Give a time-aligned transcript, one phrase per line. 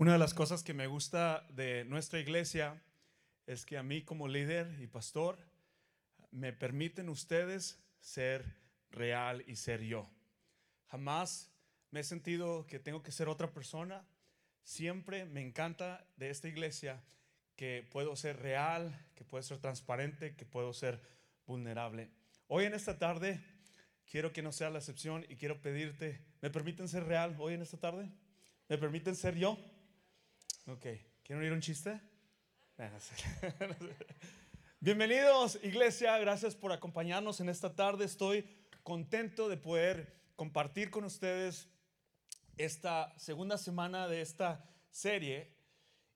[0.00, 2.80] Una de las cosas que me gusta de nuestra iglesia
[3.46, 5.36] es que a mí como líder y pastor
[6.30, 8.44] me permiten ustedes ser
[8.92, 10.08] real y ser yo.
[10.86, 11.50] Jamás
[11.90, 14.06] me he sentido que tengo que ser otra persona.
[14.62, 17.02] Siempre me encanta de esta iglesia
[17.56, 21.02] que puedo ser real, que puedo ser transparente, que puedo ser
[21.44, 22.08] vulnerable.
[22.46, 23.42] Hoy en esta tarde
[24.06, 27.62] quiero que no sea la excepción y quiero pedirte, ¿me permiten ser real hoy en
[27.62, 28.08] esta tarde?
[28.68, 29.58] ¿Me permiten ser yo?
[30.70, 30.84] Ok,
[31.22, 31.98] ¿quieren oír un chiste?
[34.80, 38.04] Bienvenidos, iglesia, gracias por acompañarnos en esta tarde.
[38.04, 38.44] Estoy
[38.82, 41.70] contento de poder compartir con ustedes
[42.58, 45.56] esta segunda semana de esta serie.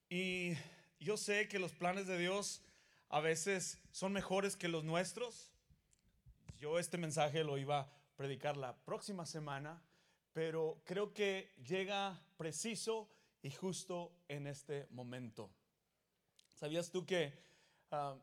[0.07, 0.53] Y
[0.99, 2.63] yo sé que los planes de Dios
[3.09, 5.51] a veces son mejores que los nuestros.
[6.59, 9.81] Yo este mensaje lo iba a predicar la próxima semana,
[10.31, 13.09] pero creo que llega preciso
[13.43, 15.51] y justo en este momento.
[16.55, 17.33] ¿Sabías tú que
[17.91, 18.15] ah,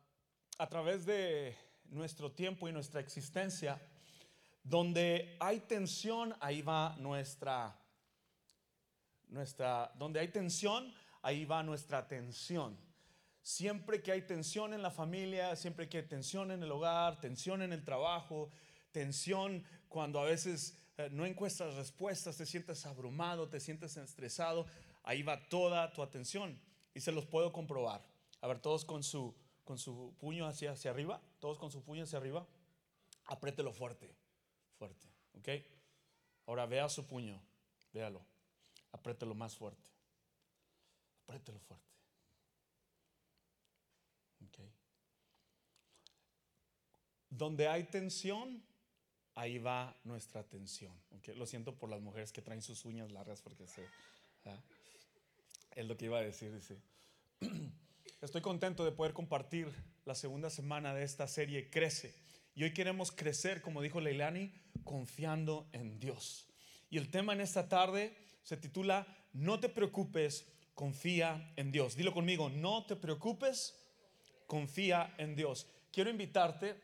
[0.58, 1.56] a través de
[1.90, 3.80] nuestro tiempo y nuestra existencia,
[4.62, 7.78] donde hay tensión, ahí va nuestra,
[9.28, 10.92] nuestra, donde hay tensión,
[11.22, 12.78] ahí va nuestra atención.
[13.42, 17.62] Siempre que hay tensión en la familia, siempre que hay tensión en el hogar, tensión
[17.62, 18.50] en el trabajo,
[18.92, 24.66] tensión cuando a veces eh, no encuentras respuestas, te sientes abrumado, te sientes estresado,
[25.02, 26.60] ahí va toda tu atención
[26.94, 28.04] y se los puedo comprobar.
[28.40, 29.34] A ver, todos con su,
[29.64, 32.46] con su puño hacia, hacia arriba, todos con su puño hacia arriba,
[33.26, 34.14] apriételo fuerte,
[34.78, 35.48] fuerte, ¿ok?
[36.46, 37.40] Ahora vea su puño,
[37.92, 38.24] véalo,
[38.92, 39.90] apriételo más fuerte,
[41.24, 41.90] apriételo fuerte.
[44.46, 44.58] ¿ok?
[47.28, 48.62] Donde hay tensión,
[49.34, 50.92] ahí va nuestra atención.
[51.10, 51.28] ¿ok?
[51.36, 53.86] Lo siento por las mujeres que traen sus uñas largas porque se...
[55.74, 56.80] Es lo que iba a decir, dice.
[58.20, 59.72] Estoy contento de poder compartir
[60.04, 62.14] la segunda semana de esta serie Crece.
[62.54, 66.48] Y hoy queremos crecer, como dijo Leilani, confiando en Dios.
[66.90, 71.94] Y el tema en esta tarde se titula No te preocupes, confía en Dios.
[71.94, 73.76] Dilo conmigo, no te preocupes,
[74.46, 75.68] confía en Dios.
[75.92, 76.74] Quiero invitarte,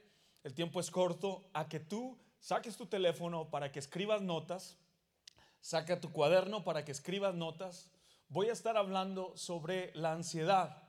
[0.44, 4.78] el tiempo es corto, a que tú saques tu teléfono para que escribas notas,
[5.60, 7.90] saca tu cuaderno para que escribas notas
[8.28, 10.82] voy a estar hablando sobre la ansiedad,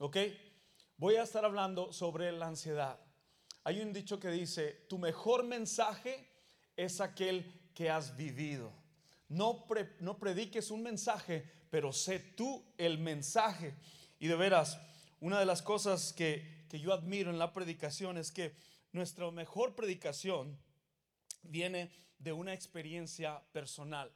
[0.00, 0.16] ¿ok?
[0.96, 2.98] Voy a estar hablando sobre la ansiedad.
[3.64, 6.28] Hay un dicho que dice, tu mejor mensaje
[6.76, 8.72] es aquel que has vivido.
[9.28, 9.66] No,
[10.00, 13.74] no prediques un mensaje, pero sé tú el mensaje.
[14.18, 14.78] Y de veras,
[15.20, 18.54] una de las cosas que, que yo admiro en la predicación es que
[18.92, 20.58] nuestra mejor predicación
[21.42, 24.12] viene de una experiencia personal.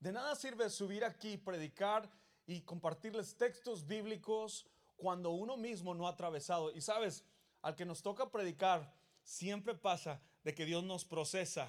[0.00, 2.08] De nada sirve subir aquí, predicar
[2.46, 4.66] y compartirles textos bíblicos
[4.96, 6.70] cuando uno mismo no ha atravesado.
[6.72, 7.24] Y sabes,
[7.62, 8.94] al que nos toca predicar,
[9.24, 11.66] siempre pasa de que Dios nos procesa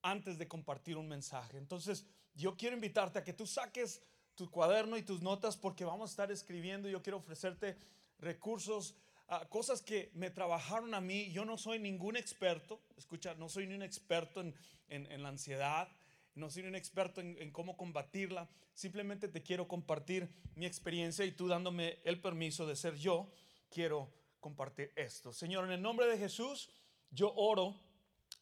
[0.00, 1.58] antes de compartir un mensaje.
[1.58, 4.02] Entonces, yo quiero invitarte a que tú saques
[4.34, 6.88] tu cuaderno y tus notas porque vamos a estar escribiendo.
[6.88, 7.76] Yo quiero ofrecerte
[8.18, 8.94] recursos,
[9.28, 11.30] ah, cosas que me trabajaron a mí.
[11.30, 14.54] Yo no soy ningún experto, escucha, no soy ni un experto en,
[14.88, 15.88] en la ansiedad
[16.36, 21.48] no soy un experto en, cómo combatirla, simplemente te quiero compartir mi experiencia y tú
[21.48, 23.32] dándome el permiso de ser yo,
[23.70, 25.32] quiero compartir esto.
[25.32, 26.68] Señor, en el nombre de Jesús,
[27.10, 27.74] yo oro,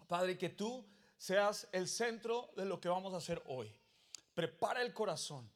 [0.08, 0.84] Padre, que tú
[1.16, 3.72] seas el centro de lo que vamos a hacer hoy.
[4.34, 5.48] Prepara el corazón.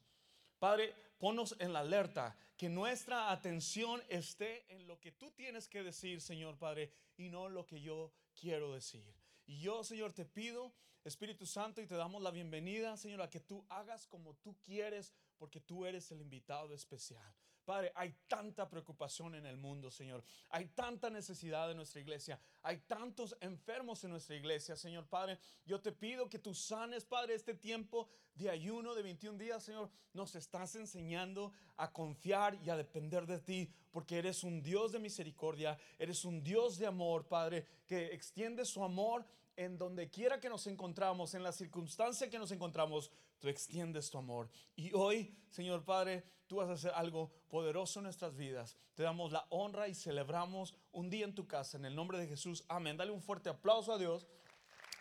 [0.60, 5.82] Padre, ponos en la alerta, que nuestra atención esté en lo que tú tienes que
[5.82, 9.17] decir, Señor Padre, y no lo que yo quiero decir.
[9.48, 13.64] Yo, Señor, te pido Espíritu Santo, y te damos la bienvenida, Señor, a que tú
[13.70, 17.34] hagas como tú quieres, porque tú eres el invitado especial.
[17.68, 20.24] Padre, hay tanta preocupación en el mundo, Señor.
[20.48, 22.40] Hay tanta necesidad en nuestra iglesia.
[22.62, 25.38] Hay tantos enfermos en nuestra iglesia, Señor Padre.
[25.66, 29.90] Yo te pido que tú sanes, Padre, este tiempo de ayuno de 21 días, Señor.
[30.14, 35.00] Nos estás enseñando a confiar y a depender de ti, porque eres un Dios de
[35.00, 39.26] misericordia, eres un Dios de amor, Padre, que extiende su amor
[39.58, 43.10] en donde quiera que nos encontramos, en la circunstancia que nos encontramos,
[43.40, 44.48] tú extiendes tu amor.
[44.76, 48.76] Y hoy, Señor Padre, tú vas a hacer algo poderoso en nuestras vidas.
[48.94, 51.76] Te damos la honra y celebramos un día en tu casa.
[51.76, 52.96] En el nombre de Jesús, amén.
[52.96, 54.28] Dale un fuerte aplauso a Dios.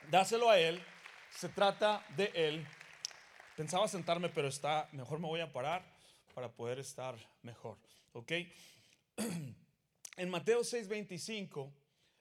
[0.10, 0.82] Dáselo a Él.
[1.30, 2.66] Se trata de Él.
[3.56, 5.86] Pensaba sentarme, pero está, mejor me voy a parar
[6.34, 7.78] para poder estar mejor.
[8.14, 8.32] ¿Ok?
[10.18, 11.72] En Mateo 6:25,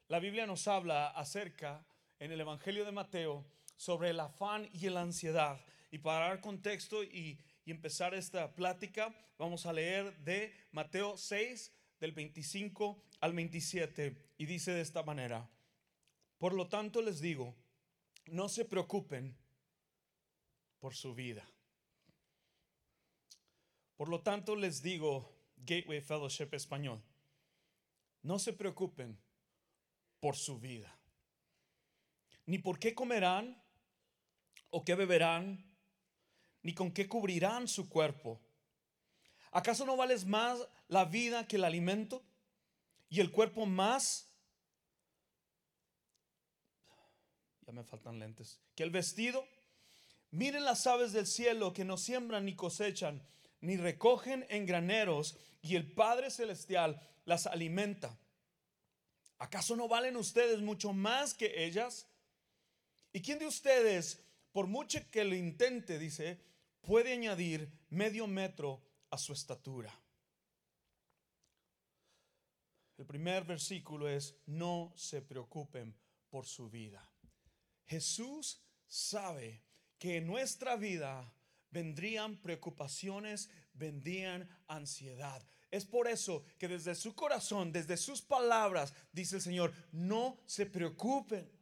[0.09, 1.83] la Biblia nos habla acerca
[2.19, 3.45] en el Evangelio de Mateo
[3.77, 5.61] sobre el afán y la ansiedad.
[5.91, 12.13] Y para dar contexto y, empezar esta plática, vamos a leer de Mateo 6, del
[12.13, 15.51] 25 al 27, y dice de esta manera,
[16.39, 17.57] por lo tanto les digo,
[18.27, 19.37] no se preocupen
[20.79, 21.45] por su vida.
[23.97, 27.03] Por lo tanto les digo, Gateway Fellowship Español,
[28.23, 29.19] no se preocupen
[30.21, 30.96] por su vida,
[32.47, 33.61] ni por qué comerán
[34.71, 35.65] o qué beberán,
[36.63, 38.41] ni con qué cubrirán su cuerpo.
[39.53, 40.59] ¿Acaso no vales más
[40.89, 42.25] la vida que el alimento
[43.09, 44.29] y el cuerpo más?
[47.67, 48.61] Ya me faltan lentes.
[48.75, 49.47] Que el vestido.
[50.31, 53.27] Miren las aves del cielo que no siembran ni cosechan,
[53.61, 58.19] ni recogen en graneros, y el Padre Celestial las alimenta.
[59.39, 62.07] ¿Acaso no valen ustedes mucho más que ellas?
[63.17, 64.23] ¿Y quién de ustedes,
[64.53, 66.39] por mucho que lo intente, dice,
[66.83, 69.99] puede añadir medio metro a su estatura?
[72.99, 75.97] El primer versículo es, no se preocupen
[76.29, 77.11] por su vida.
[77.87, 79.63] Jesús sabe
[79.97, 81.33] que en nuestra vida
[81.71, 85.43] vendrían preocupaciones, vendrían ansiedad.
[85.71, 90.67] Es por eso que desde su corazón, desde sus palabras, dice el Señor, no se
[90.67, 91.56] preocupen.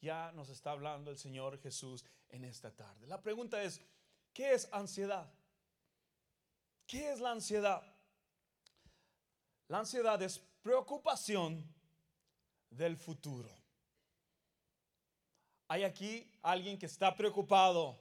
[0.00, 3.06] Ya nos está hablando el Señor Jesús en esta tarde.
[3.06, 3.80] La pregunta es,
[4.32, 5.30] ¿qué es ansiedad?
[6.86, 7.82] ¿Qué es la ansiedad?
[9.68, 11.64] La ansiedad es preocupación
[12.70, 13.50] del futuro.
[15.68, 17.96] Hay aquí alguien que está preocupado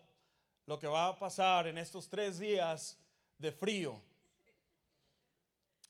[0.65, 2.97] lo que va a pasar en estos tres días
[3.37, 4.01] de frío.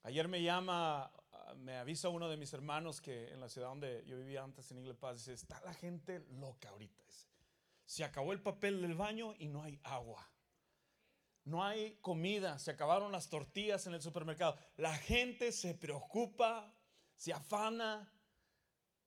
[0.04, 1.12] Ayer me llama,
[1.57, 4.96] me avisa uno de mis hermanos que en la ciudad donde yo vivía antes en
[4.96, 7.04] Paz, dice, está la gente loca ahorita.
[7.86, 10.30] Se acabó el papel del baño y no hay agua.
[11.46, 14.57] No hay comida, se acabaron las tortillas en el supermercado.
[14.78, 16.72] La gente se preocupa,
[17.16, 18.13] se afana.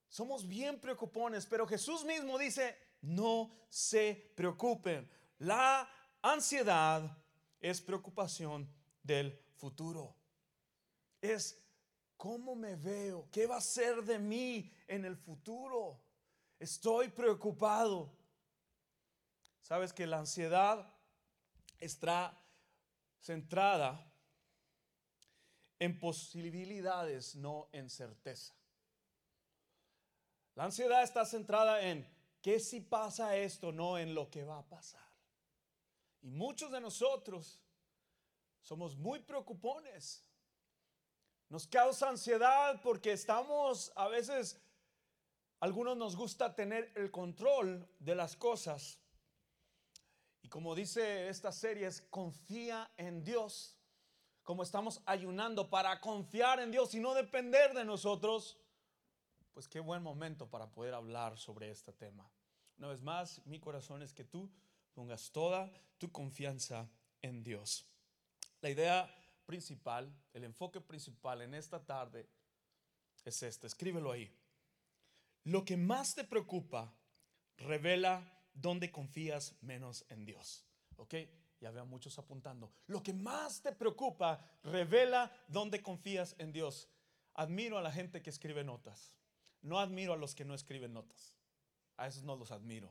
[0.08, 5.08] Somos bien preocupones, pero Jesús mismo dice, no se preocupen.
[5.38, 5.88] La
[6.20, 7.16] ansiedad
[7.60, 8.68] es preocupación
[9.02, 10.16] del futuro
[11.22, 11.61] es
[12.22, 16.00] cómo me veo, qué va a ser de mí en el futuro.
[16.56, 18.16] Estoy preocupado.
[19.60, 20.88] Sabes que la ansiedad
[21.80, 22.40] está
[23.19, 24.08] centrada
[25.80, 28.54] en posibilidades, no en certeza.
[30.54, 32.08] La ansiedad está centrada en
[32.40, 35.10] qué si pasa esto, no en lo que va a pasar.
[36.20, 37.60] Y muchos de nosotros
[38.60, 40.31] somos muy preocupones
[41.52, 44.58] nos causa ansiedad porque estamos a veces,
[45.60, 48.99] algunos nos gusta tener el control de las cosas.
[50.40, 53.76] Y como dice esta serie, es confía en Dios.
[54.43, 58.58] Como estamos ayunando para confiar en Dios y no depender de nosotros,
[59.52, 62.26] pues qué buen momento para poder hablar sobre este tema.
[62.78, 64.50] Una vez más, mi corazón es que tú
[64.94, 66.88] pongas toda tu confianza
[67.20, 67.84] en Dios.
[68.62, 69.14] La idea
[69.52, 72.26] principal, el enfoque principal en esta tarde
[73.22, 73.66] es este.
[73.66, 74.34] Escríbelo ahí.
[75.44, 76.96] Lo que más te preocupa
[77.58, 78.22] revela
[78.54, 80.64] dónde confías menos en Dios.
[80.96, 81.16] ¿Ok?
[81.60, 82.72] Ya veo muchos apuntando.
[82.87, 86.88] Lo que más te preocupa revela dónde confías en Dios.
[87.34, 89.15] Admiro a la gente que escribe notas.
[89.60, 91.34] No admiro a los que no escriben notas.
[91.98, 92.91] A esos no los admiro.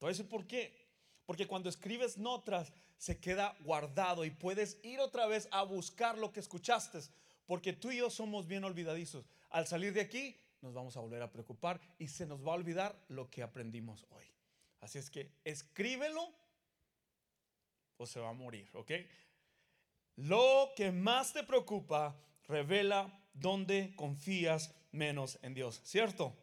[0.00, 0.89] Te por qué.
[1.30, 6.32] Porque cuando escribes notas, se queda guardado y puedes ir otra vez a buscar lo
[6.32, 6.98] que escuchaste,
[7.46, 9.24] porque tú y yo somos bien olvidadizos.
[9.50, 12.56] Al salir de aquí, nos vamos a volver a preocupar y se nos va a
[12.56, 14.24] olvidar lo que aprendimos hoy.
[14.80, 16.34] Así es que escríbelo
[17.96, 18.90] o se va a morir, ¿ok?
[20.16, 26.36] Lo que más te preocupa revela dónde confías menos en Dios, ¿cierto?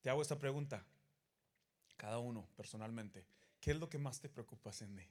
[0.00, 0.82] Te hago esta pregunta,
[2.02, 3.24] cada uno personalmente.
[3.60, 5.06] ¿Qué es lo que más te preocupa, Cindy?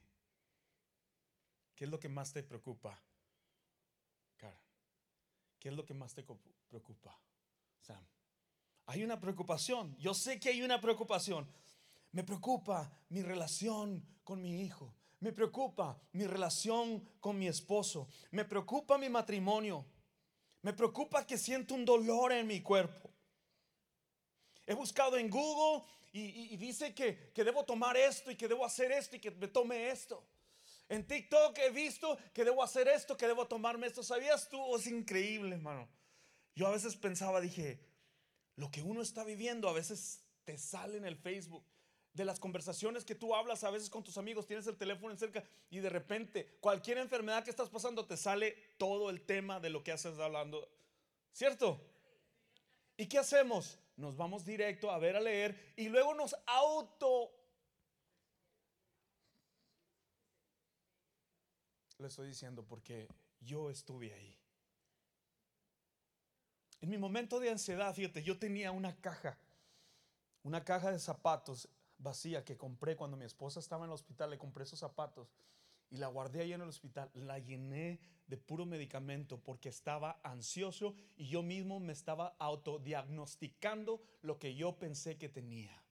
[1.74, 3.02] ¿Qué es lo que más te preocupa,
[4.36, 4.62] Cara?
[5.58, 6.22] ¿Qué es lo que más te
[6.68, 7.18] preocupa,
[7.80, 8.04] Sam?
[8.84, 9.96] Hay una preocupación.
[9.96, 11.50] Yo sé que hay una preocupación.
[12.10, 14.94] Me preocupa mi relación con mi hijo.
[15.20, 18.06] Me preocupa mi relación con mi esposo.
[18.32, 19.86] Me preocupa mi matrimonio.
[20.60, 23.11] Me preocupa que siento un dolor en mi cuerpo.
[24.66, 29.16] He buscado en Google y, dice que, debo tomar esto y que debo hacer esto
[29.16, 30.22] y que me tome esto.
[30.88, 34.02] En TikTok he visto que debo hacer esto, que debo tomarme esto.
[34.02, 34.76] ¿Sabías tú?
[34.76, 35.88] Es increíble, hermano.
[36.54, 37.80] Yo a veces pensaba, dije,
[38.56, 41.64] lo que uno está viviendo a veces te sale en el Facebook.
[42.12, 45.18] de las conversaciones que tú hablas a veces con tus amigos, tienes el teléfono en
[45.18, 49.70] cerca y de repente cualquier enfermedad que estás pasando te sale todo el tema de
[49.70, 50.68] lo que haces hablando.
[51.32, 51.80] ¿Cierto?
[52.96, 53.78] ¿Y qué hacemos?
[53.96, 57.30] Nos vamos directo a ver, a leer y luego nos auto...
[61.98, 63.08] Le estoy diciendo porque
[63.40, 64.36] yo estuve ahí.
[66.80, 69.38] En mi momento de ansiedad, fíjate, yo tenía una caja,
[70.42, 71.68] una caja de zapatos
[71.98, 75.32] vacía que compré cuando mi esposa estaba en el hospital, le compré esos zapatos
[75.92, 80.94] y la guardé ahí en el hospital, la llené de puro medicamento porque estaba ansioso
[81.16, 85.84] y yo mismo me estaba autodiagnosticando lo que yo pensé que tenía.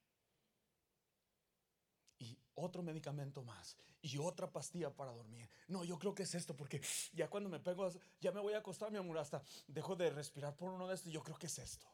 [2.18, 5.48] Y otro medicamento más y otra pastilla para dormir.
[5.68, 6.82] No, yo creo que es esto porque
[7.14, 7.88] ya cuando me pego,
[8.20, 11.14] ya me voy a acostar, mi amor, hasta dejo de respirar por uno de estos.
[11.14, 11.86] Yo creo que es esto.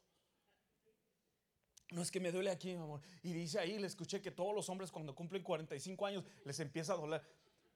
[1.91, 3.01] No es que me duele aquí, mi amor.
[3.21, 6.93] Y dice ahí, le escuché que todos los hombres cuando cumplen 45 años les empieza
[6.93, 7.21] a doler.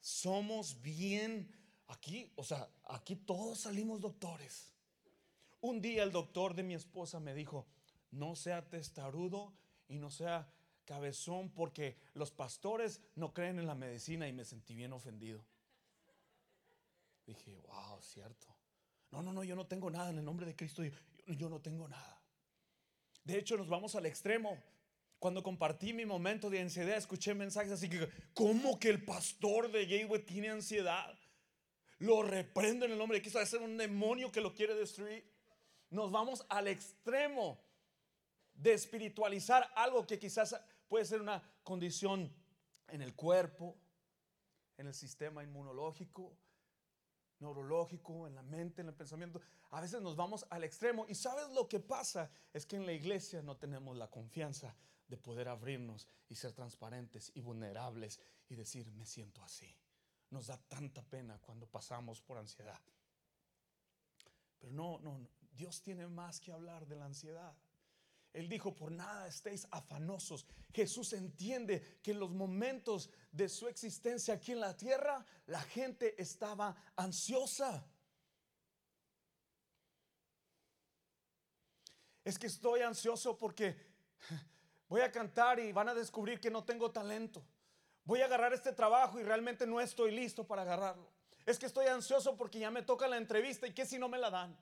[0.01, 1.49] Somos bien
[1.87, 4.73] aquí, o sea, aquí todos salimos doctores.
[5.61, 7.67] Un día el doctor de mi esposa me dijo,
[8.09, 9.53] no sea testarudo
[9.87, 10.51] y no sea
[10.85, 15.45] cabezón porque los pastores no creen en la medicina y me sentí bien ofendido.
[17.27, 18.47] Dije, wow, cierto.
[19.11, 20.91] No, no, no, yo no tengo nada en el nombre de Cristo, yo,
[21.27, 22.21] yo no tengo nada.
[23.23, 24.57] De hecho, nos vamos al extremo.
[25.21, 29.85] Cuando compartí mi momento de ansiedad, escuché mensajes así que, ¿cómo que el pastor de
[29.85, 31.15] Gateway tiene ansiedad?
[31.99, 33.45] Lo reprendo en el nombre de Cristo.
[33.45, 35.23] ser un demonio que lo quiere destruir.
[35.91, 37.63] Nos vamos al extremo
[38.55, 42.33] de espiritualizar algo que quizás puede ser una condición
[42.87, 43.77] en el cuerpo,
[44.75, 46.35] en el sistema inmunológico,
[47.37, 49.39] neurológico, en la mente, en el pensamiento.
[49.69, 52.93] A veces nos vamos al extremo y sabes lo que pasa es que en la
[52.93, 54.75] iglesia no tenemos la confianza
[55.11, 59.75] de poder abrirnos y ser transparentes y vulnerables y decir, me siento así.
[60.29, 62.79] Nos da tanta pena cuando pasamos por ansiedad.
[64.57, 67.53] Pero no, no, Dios tiene más que hablar de la ansiedad.
[68.31, 70.47] Él dijo, por nada estéis afanosos.
[70.73, 76.15] Jesús entiende que en los momentos de su existencia aquí en la tierra, la gente
[76.21, 77.85] estaba ansiosa.
[82.23, 83.75] Es que estoy ansioso porque
[84.91, 87.41] voy a cantar y van a descubrir que no tengo talento.
[88.03, 91.09] Voy a agarrar este trabajo y realmente no estoy listo para agarrarlo.
[91.45, 94.17] Es que estoy ansioso porque ya me toca la entrevista y que si no me
[94.17, 94.53] la dan.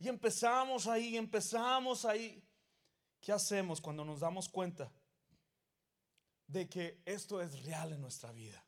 [0.00, 2.44] Y empezamos ahí, empezamos ahí.
[3.20, 4.90] ¿Qué hacemos cuando nos damos cuenta
[6.48, 8.60] de que esto es real en nuestra vida?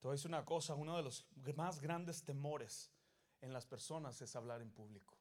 [0.00, 2.90] Te voy a decir una cosa, uno de los más grandes temores
[3.42, 5.17] en las personas es hablar en público.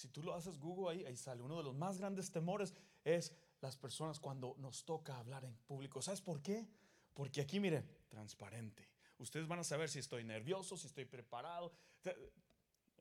[0.00, 1.42] Si tú lo haces Google ahí, ahí sale.
[1.42, 6.00] Uno de los más grandes temores es las personas cuando nos toca hablar en público.
[6.00, 6.66] ¿Sabes por qué?
[7.12, 8.88] Porque aquí, miren, transparente.
[9.18, 11.72] Ustedes van a saber si estoy nervioso, si estoy preparado.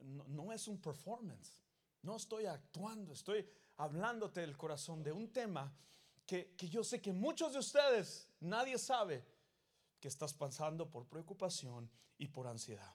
[0.01, 1.61] No, no es un performance.
[2.01, 5.73] No estoy actuando, estoy hablándote del corazón de un tema
[6.25, 9.25] que, yo sé que muchos de ustedes, nadie sabe
[9.99, 12.93] que estás pasando por preocupación y por ansiedad.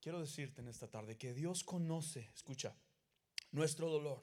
[0.00, 2.74] Quiero decirte en esta tarde que Dios conoce, escucha,
[3.54, 4.20] nuestro dolor,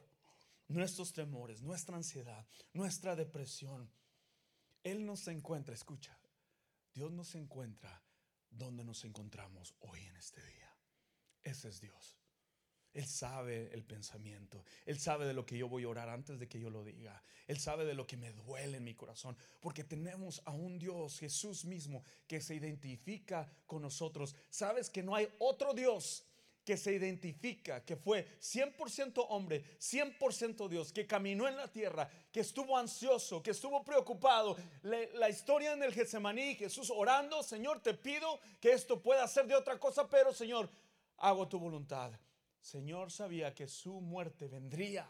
[0.67, 3.89] nuestros temores, nuestra ansiedad, nuestra depresión.
[4.83, 6.17] Él nos encuentra, escucha,
[6.93, 8.03] Dios nos encuentra
[8.49, 10.75] donde nos encontramos hoy en este día.
[11.43, 12.17] Ese es Dios.
[12.93, 14.65] Él sabe el pensamiento.
[14.85, 17.23] Él sabe de lo que yo voy a orar antes de que yo lo diga.
[17.47, 19.37] Él sabe de lo que me duele en mi corazón.
[19.61, 24.35] Porque tenemos a un Dios, Jesús mismo, que se identifica con nosotros.
[24.49, 26.25] Sabes que no hay otro Dios
[26.63, 32.41] que se identifica, que fue 100% hombre, 100% Dios, que caminó en la tierra, que
[32.41, 34.55] estuvo ansioso, que estuvo preocupado.
[34.83, 39.55] la historia en el Getsemaní, Jesús orando, Señor, te pido que esto pueda ser de
[39.55, 40.69] otra cosa, pero Señor,
[41.17, 42.11] hago tu voluntad.
[42.59, 45.09] Señor sabía que su muerte vendría.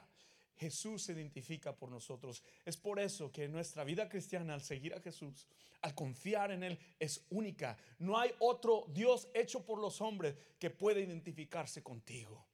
[0.62, 2.44] Jesús se identifica por nosotros.
[2.64, 5.48] Es por eso que nuestra vida cristiana, al seguir a Jesús,
[5.82, 7.76] al confiar en Él, es única.
[7.98, 12.46] No hay otro Dios hecho por los hombres que pueda identificarse contigo.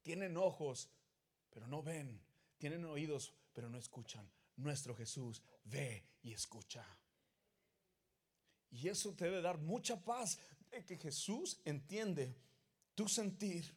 [0.00, 0.88] Tienen ojos,
[1.50, 2.18] pero no ven.
[2.56, 4.26] Tienen oídos, pero no escuchan.
[4.56, 6.86] Nuestro Jesús ve y escucha.
[8.70, 10.38] Y eso te debe dar mucha paz
[10.70, 12.34] de que Jesús entiende
[12.94, 13.74] tu sentir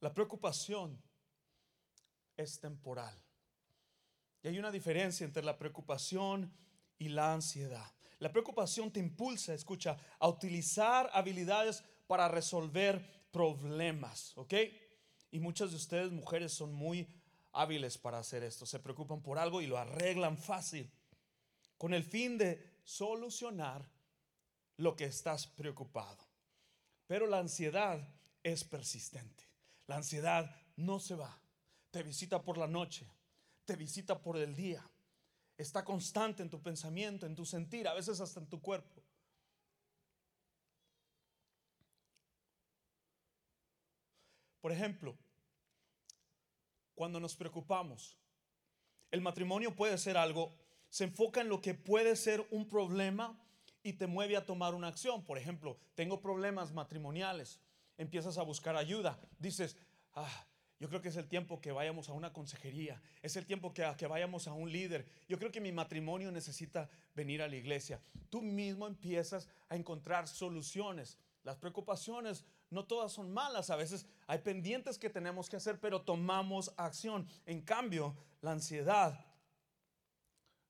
[0.00, 1.02] La preocupación
[2.36, 3.14] es temporal.
[4.42, 6.52] Y hay una diferencia entre la preocupación
[6.98, 7.92] y la ansiedad.
[8.18, 14.54] La preocupación te impulsa, escucha, a utilizar habilidades para resolver problemas, ¿ok?
[15.30, 17.08] Y muchas de ustedes, mujeres, son muy
[17.52, 18.64] hábiles para hacer esto.
[18.64, 20.90] Se preocupan por algo y lo arreglan fácil,
[21.76, 23.90] con el fin de solucionar
[24.76, 26.24] lo que estás preocupado.
[27.06, 28.00] Pero la ansiedad
[28.42, 29.45] es persistente.
[29.86, 31.40] La ansiedad no se va.
[31.90, 33.08] Te visita por la noche,
[33.64, 34.88] te visita por el día.
[35.56, 39.02] Está constante en tu pensamiento, en tu sentir, a veces hasta en tu cuerpo.
[44.60, 45.16] Por ejemplo,
[46.94, 48.18] cuando nos preocupamos,
[49.12, 50.56] el matrimonio puede ser algo,
[50.88, 53.40] se enfoca en lo que puede ser un problema
[53.82, 55.24] y te mueve a tomar una acción.
[55.24, 57.60] Por ejemplo, tengo problemas matrimoniales,
[57.98, 59.76] empiezas a buscar ayuda, dices,
[60.14, 60.46] ah,
[60.78, 63.90] yo creo que es el tiempo que vayamos a una consejería, es el tiempo que,
[63.96, 65.08] que vayamos a un líder.
[65.28, 68.00] Yo creo que mi matrimonio necesita venir a la iglesia.
[68.28, 71.18] Tú mismo empiezas a encontrar soluciones.
[71.44, 76.02] Las preocupaciones no todas son malas, a veces hay pendientes que tenemos que hacer, pero
[76.02, 77.26] tomamos acción.
[77.46, 79.24] En cambio, la ansiedad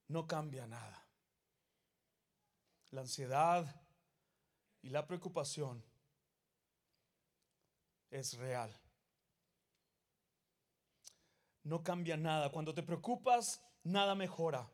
[0.09, 1.05] no cambia nada.
[2.91, 3.83] La ansiedad
[4.83, 5.83] y la preocupación
[8.11, 8.75] es real.
[11.65, 12.51] No cambia nada.
[12.51, 14.71] Cuando te preocupas, nada mejora.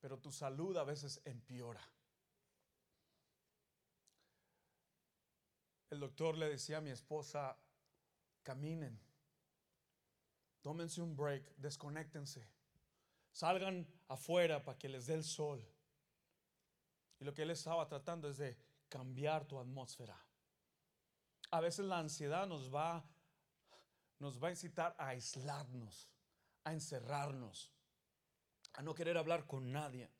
[0.00, 1.82] Pero tu salud a veces empeora.
[5.90, 7.56] El doctor le decía a mi esposa,
[8.42, 8.98] caminen,
[10.62, 12.48] tómense un break, desconéctense,
[13.30, 15.62] salgan afuera para que les dé el sol.
[17.20, 18.56] Y lo que él estaba tratando es de
[18.88, 20.18] cambiar tu atmósfera.
[21.52, 23.04] A veces la ansiedad nos va,
[24.18, 26.08] nos va a incitar a aislarnos,
[26.64, 27.70] a encerrarnos,
[28.72, 30.10] a no querer hablar con nadie.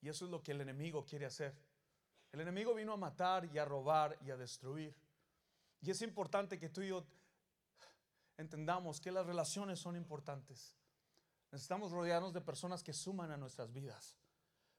[0.00, 1.54] Y eso es lo que el enemigo quiere hacer.
[2.32, 4.96] El enemigo vino a matar y a robar y a destruir.
[5.82, 7.06] Y es importante que tú y yo
[8.38, 10.74] entendamos que las relaciones son importantes.
[11.52, 14.16] Necesitamos rodearnos de personas que suman a nuestras vidas.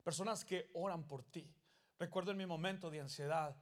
[0.04, 1.48] Personas que oran por ti.
[2.00, 3.56] Recuerdo en mi momento de ansiedad.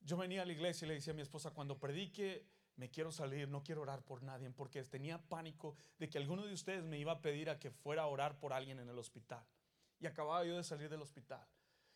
[0.00, 3.10] Yo venía a la iglesia y le decía a mi esposa, cuando predique, me quiero
[3.10, 6.98] salir, no quiero orar por nadie, porque tenía pánico de que alguno de ustedes me
[6.98, 9.44] iba a pedir a que fuera a orar por alguien en el hospital.
[9.98, 11.44] Y acababa yo de salir del hospital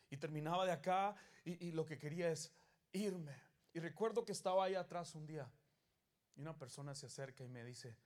[0.09, 2.53] y terminaba de acá y, lo que quería es
[2.91, 3.35] irme.
[3.73, 5.49] Y recuerdo que estaba ahí atrás un día
[6.35, 7.97] y una persona se acerca y me dice,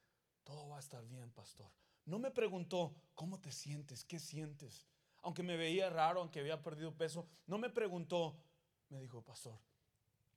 [0.44, 1.70] todo va a estar bien, pastor.
[2.06, 4.06] No me preguntó, ¿cómo te sientes?
[4.06, 4.88] ¿Qué sientes?
[5.24, 8.40] Aunque me veía raro, aunque había perdido peso, no me preguntó,
[8.88, 9.60] me dijo, pastor,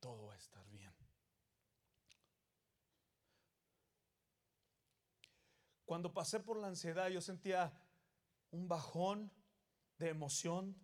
[0.01, 0.93] todo va a estar bien.
[5.85, 7.73] Cuando pasé por la ansiedad, yo sentía
[8.51, 9.31] un bajón
[9.99, 10.77] de emoción,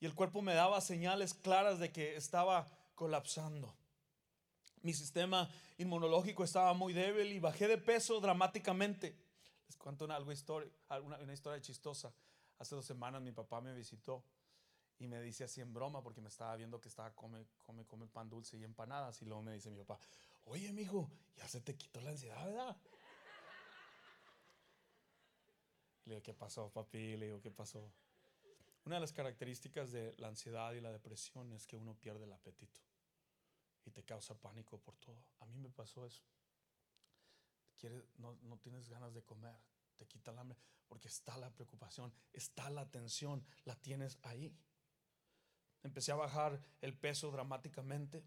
[0.00, 3.74] y el cuerpo me daba señales claras de que estaba colapsando.
[4.82, 9.16] Mi sistema inmunológico estaba muy débil y bajé de peso dramáticamente.
[9.66, 12.12] Les cuento una, algo historia, una historia chistosa.
[12.58, 14.22] Hace dos semanas mi papá me visitó
[14.98, 18.06] y me dice así en broma porque me estaba viendo que estaba come, come, come
[18.06, 19.20] pan dulce y empanadas.
[19.22, 19.98] Y luego me dice mi papá,
[20.44, 22.76] oye, mijo, ya se te quitó la ansiedad, ¿verdad?
[26.04, 27.16] Le digo, ¿qué pasó, papi?
[27.16, 27.92] Le digo, ¿qué pasó?
[28.84, 32.32] Una de las características de la ansiedad y la depresión es que uno pierde el
[32.32, 32.80] apetito
[33.84, 35.24] y te causa pánico por todo.
[35.40, 36.22] A mí me pasó eso.
[38.18, 39.56] no, no tienes ganas de comer,
[39.96, 40.56] te quita el hambre,
[40.86, 44.56] porque está la preocupación, está la tensión, la tienes ahí.
[45.82, 48.24] Empecé a bajar el peso dramáticamente,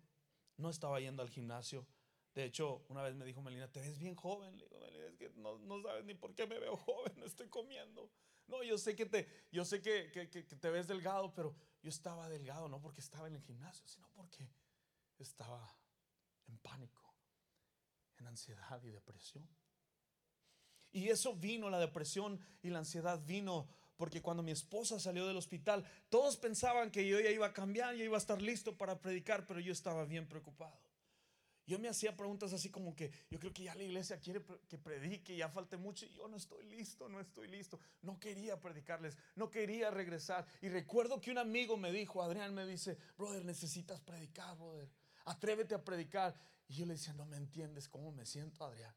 [0.57, 1.88] no estaba yendo al gimnasio.
[2.33, 4.57] De hecho, una vez me dijo Melina, te ves bien joven.
[4.57, 7.25] Le digo, Melina, es que no, no sabes ni por qué me veo joven, no
[7.25, 8.12] estoy comiendo.
[8.49, 12.67] No, yo sé que te, yo sé que, te ves delgado, pero yo estaba delgado
[12.67, 14.49] no porque estaba en el gimnasio, sino porque
[15.19, 15.77] estaba
[16.47, 17.15] en pánico,
[18.17, 19.47] en ansiedad y depresión.
[20.91, 25.35] Y eso vino, la depresión y la ansiedad vino porque cuando mi esposa salió del
[25.35, 29.01] hospital, todos pensaban que yo ya iba a cambiar, yo iba a estar listo para
[29.01, 30.79] predicar, pero yo estaba bien preocupado.
[31.67, 34.77] Yo me hacía preguntas así como que yo creo que ya la iglesia quiere que
[34.77, 37.77] predique, ya falte mucho y yo no estoy listo, no estoy listo.
[38.01, 40.47] No quería predicarles, no quería regresar.
[40.62, 44.89] Y recuerdo que un amigo me dijo, Adrián me dice, brother, necesitas predicar, brother.
[45.25, 46.33] Atrévete a predicar.
[46.69, 48.95] Y yo le decía, no me entiendes cómo me siento, Adrián.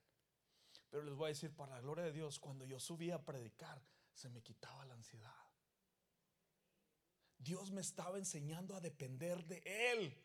[0.91, 3.83] Pero les voy a decir, para la gloria de Dios, cuando yo subía a predicar,
[4.14, 5.33] se me quitaba la ansiedad.
[7.38, 10.16] Dios me estaba enseñando a depender de Él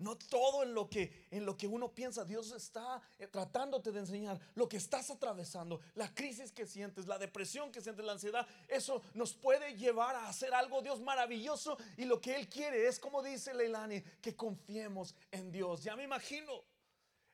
[0.00, 4.00] No todo en lo que en lo que uno piensa, Dios está eh, tratándote de
[4.00, 8.46] enseñar lo que estás atravesando, la crisis que sientes, la depresión que sientes, la ansiedad,
[8.66, 12.98] eso nos puede llevar a hacer algo Dios maravilloso y lo que él quiere es
[12.98, 15.82] como dice Leilani, que confiemos en Dios.
[15.82, 16.64] Ya me imagino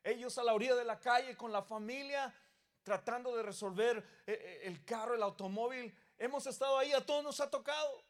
[0.02, 2.34] ellos a la orilla de la calle con la familia
[2.87, 5.92] tratando de resolver eh, eh, el carro, el automóvil.
[6.16, 8.05] Hemos estado ahí, a todos nos ha tocado.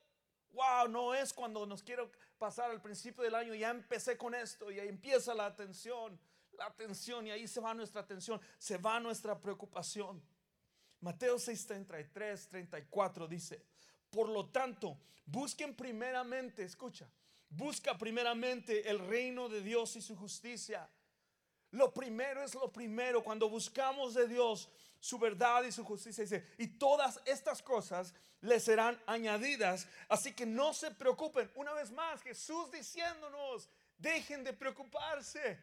[0.53, 4.71] Wow, no es cuando nos quiero pasar al principio del año, ya empecé con esto
[4.71, 6.21] y ahí empieza la atención,
[6.59, 10.23] la atención y ahí se va nuestra atención, se va nuestra preocupación.
[11.01, 13.65] Mateo 6, 33, 34 dice,
[14.11, 17.09] por lo tanto, busquen primeramente, escucha,
[17.49, 20.87] busca primeramente el reino de Dios y su justicia.
[21.71, 24.69] Lo primero es lo primero, cuando buscamos de Dios
[25.01, 29.87] su verdad y su justicia, dice, y todas estas cosas le serán añadidas.
[30.09, 31.51] Así que no se preocupen.
[31.55, 35.59] Una vez más, Jesús diciéndonos, dejen de preocuparse.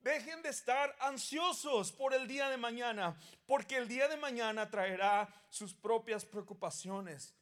[0.00, 5.28] Dejen de estar ansiosos por el día de mañana, porque el día de mañana traerá
[5.50, 7.34] sus propias preocupaciones.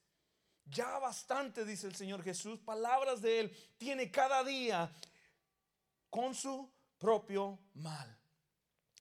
[0.64, 4.92] Ya bastante, dice el Señor Jesús, palabras de Él tiene cada día
[6.10, 6.68] con su
[6.98, 8.16] propio mal.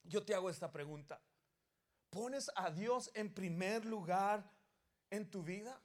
[0.03, 1.19] Yo te hago esta pregunta.
[2.09, 4.49] ¿Pones a Dios en primer lugar
[5.09, 5.79] en tu vida?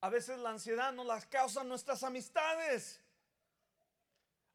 [0.00, 3.00] A veces la ansiedad nos la causan nuestras amistades.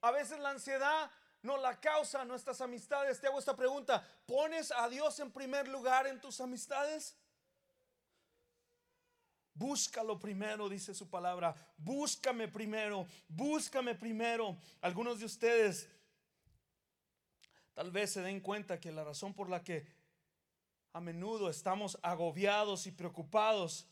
[0.02, 3.20] A veces la ansiedad nos la causa nuestras amistades.
[3.20, 4.06] Te hago esta pregunta.
[4.26, 7.15] ¿Pones a Dios en primer lugar en tus amistades?
[9.58, 11.56] Búscalo primero, dice su palabra.
[11.78, 13.08] Búscame primero.
[13.28, 14.56] Búscame primero.
[14.82, 15.89] Algunos de ustedes
[17.74, 19.88] tal vez se den cuenta que la razón por la que
[20.93, 23.88] a menudo estamos agobiados y preocupados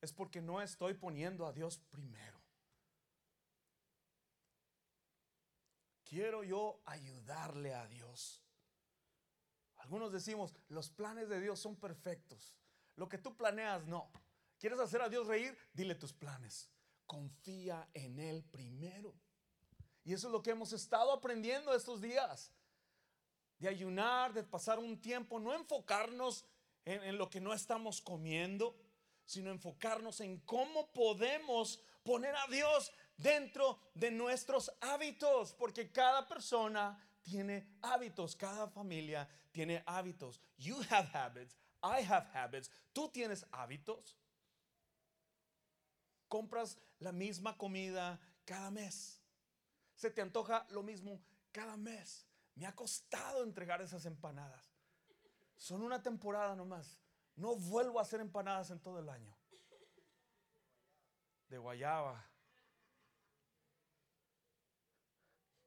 [0.00, 2.40] es porque no estoy poniendo a Dios primero.
[6.04, 8.42] Quiero yo ayudarle a Dios.
[9.76, 12.54] Algunos decimos, los planes de Dios son perfectos.
[12.96, 14.10] Lo que tú planeas, no.
[14.62, 15.58] ¿Quieres hacer a Dios reír?
[15.72, 16.70] Dile tus planes.
[17.04, 19.12] Confía en Él primero.
[20.04, 22.52] Y eso es lo que hemos estado aprendiendo estos días
[23.58, 26.44] de ayunar, de pasar un tiempo, no enfocarnos
[26.84, 28.76] en, lo que no estamos comiendo,
[29.24, 37.04] sino enfocarnos en cómo podemos poner a Dios dentro de nuestros hábitos, porque cada persona
[37.24, 40.40] tiene hábitos, cada familia tiene hábitos.
[40.56, 42.70] You have habits, I have habits.
[42.92, 44.21] Tú tienes hábitos.
[46.32, 49.20] Compras la misma comida cada mes.
[49.94, 51.20] Se te antoja lo mismo
[51.52, 52.26] cada mes.
[52.54, 54.72] Me ha costado entregar esas empanadas.
[55.58, 56.98] Son una temporada nomás.
[57.36, 59.36] No vuelvo a hacer empanadas en todo el año.
[61.48, 62.26] De guayaba.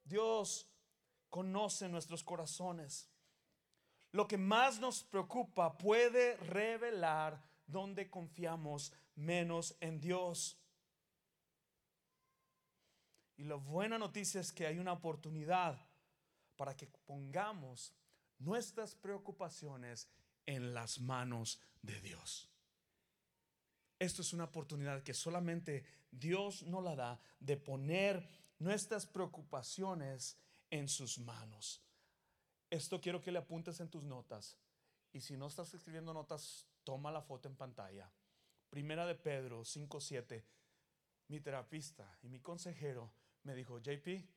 [0.04, 0.68] Dios
[1.30, 3.08] conoce nuestros corazones.
[4.12, 10.58] Lo que más nos preocupa puede revelar dónde confiamos menos en Dios.
[13.38, 15.80] Y la buena noticia es que hay una oportunidad
[16.56, 17.94] para que pongamos
[18.40, 20.08] nuestras preocupaciones
[20.46, 22.50] en las manos de Dios.
[24.00, 28.28] Esto es una oportunidad que solamente Dios nos la da de poner
[28.60, 30.38] nuestras preocupaciones
[30.70, 31.82] en sus manos.
[32.70, 34.58] Esto quiero que le apuntes en tus notas.
[35.14, 38.12] Y si no estás escribiendo notas, toma la foto en pantalla.
[38.76, 40.44] Primera de Pedro 5:7.
[41.30, 43.10] Mi terapista y mi consejero
[43.44, 44.28] me dijo, JP,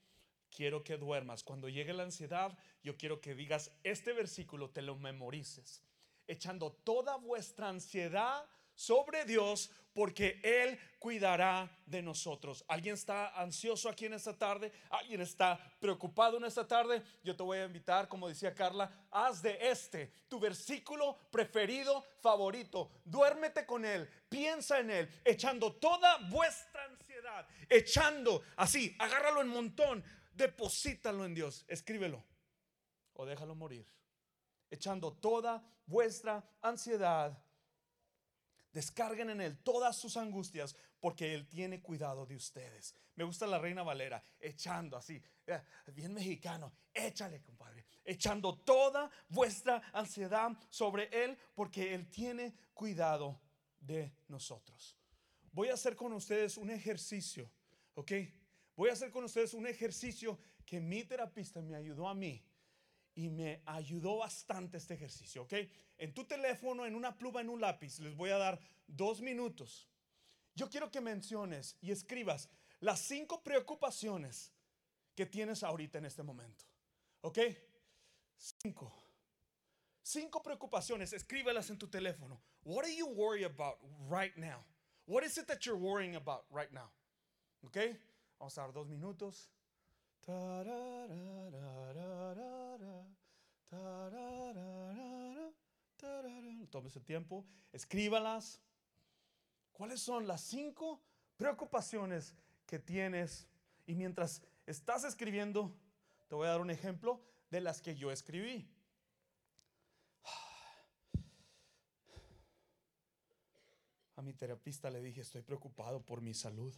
[0.48, 1.42] quiero que duermas.
[1.42, 5.83] Cuando llegue la ansiedad, yo quiero que digas este versículo, te lo memorices,
[6.29, 12.64] echando toda vuestra ansiedad sobre Dios porque Él cuidará de nosotros.
[12.68, 14.70] ¿Alguien está ansioso aquí en esta tarde?
[14.90, 17.02] ¿Alguien está preocupado en esta tarde?
[17.24, 22.92] Yo te voy a invitar, como decía Carla, haz de este tu versículo preferido, favorito.
[23.04, 30.04] Duérmete con Él, piensa en Él, echando toda vuestra ansiedad, echando así, agárralo en montón,
[30.32, 32.24] deposítalo en Dios, escríbelo
[33.14, 33.84] o déjalo morir.
[34.70, 37.36] Echando toda vuestra ansiedad,
[38.78, 42.94] descarguen en Él todas sus angustias, porque Él tiene cuidado de ustedes.
[43.16, 45.60] Me gusta la Reina Valera, echando así, eh,
[45.92, 53.40] bien mexicano, échale, compadre, echando toda vuestra ansiedad sobre Él, porque Él tiene cuidado
[53.80, 54.96] de nosotros.
[55.50, 57.50] Voy a hacer con ustedes un ejercicio,
[57.94, 58.12] ¿ok?
[58.76, 62.47] Voy a hacer con ustedes un ejercicio que mi terapista me ayudó a mí
[63.18, 65.52] y me ayudó bastante este ejercicio, ¿ok?
[65.98, 69.88] En tu teléfono, en una pluma, en un lápiz, les voy a dar dos minutos.
[70.54, 74.52] Yo quiero que menciones y escribas las cinco preocupaciones
[75.16, 76.64] que tienes ahorita en este momento.
[77.22, 77.40] ¿Ok?
[78.37, 78.92] Cinco.
[80.00, 82.40] Cinco preocupaciones, escríbelas en tu teléfono.
[82.62, 84.64] What are you worried about right now?
[85.07, 86.88] What is it that you're worrying about right now?
[87.64, 87.78] ¿Ok?
[88.38, 89.50] Vamos a dar dos minutos.
[96.70, 98.60] Tome ese tiempo, escríbalas.
[99.72, 101.00] ¿Cuáles son las cinco
[101.38, 102.34] preocupaciones
[102.66, 103.48] que tienes?
[103.86, 105.74] Y mientras estás escribiendo,
[106.28, 108.68] te voy a dar un ejemplo de las que yo escribí.
[114.16, 116.74] A mi terapista le dije, estoy preocupado por mi salud.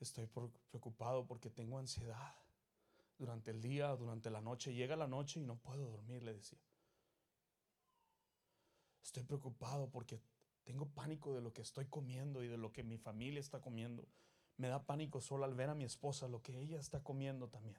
[0.00, 2.34] Estoy preocupado porque tengo ansiedad.
[3.18, 6.58] Durante el día, durante la noche, llega la noche y no puedo dormir, le decía.
[9.02, 10.22] Estoy preocupado porque
[10.64, 14.08] tengo pánico de lo que estoy comiendo y de lo que mi familia está comiendo.
[14.56, 17.78] Me da pánico solo al ver a mi esposa lo que ella está comiendo también.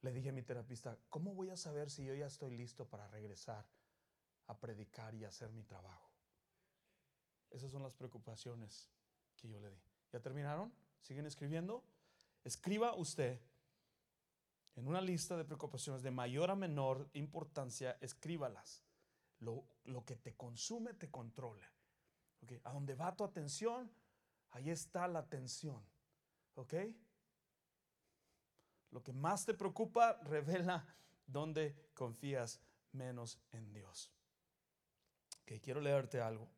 [0.00, 3.06] Le dije a mi terapista, ¿cómo voy a saber si yo ya estoy listo para
[3.06, 3.66] regresar
[4.46, 6.10] a predicar y hacer mi trabajo?
[7.50, 8.90] Esas son las preocupaciones
[9.38, 9.80] que yo le di.
[10.12, 10.72] ¿Ya terminaron?
[11.00, 11.84] ¿Siguen escribiendo?
[12.44, 13.40] Escriba usted
[14.76, 18.84] en una lista de preocupaciones de mayor a menor importancia, escríbalas.
[19.40, 19.64] Lo,
[20.04, 21.68] que te consume te controla.
[22.42, 22.60] ¿Okay?
[22.64, 23.90] A donde va tu atención,
[24.50, 25.82] ahí está la atención.
[26.54, 26.74] ¿Ok?
[28.90, 30.86] Lo que más te preocupa revela
[31.26, 32.60] dónde confías
[32.92, 34.12] menos en Dios.
[35.42, 36.48] Ok, quiero leerte algo.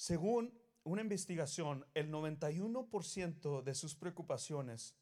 [0.00, 4.96] Según una investigación, el 91% de sus preocupaciones